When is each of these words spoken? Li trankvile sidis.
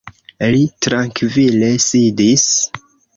Li 0.53 0.61
trankvile 0.85 1.69
sidis. 1.89 2.47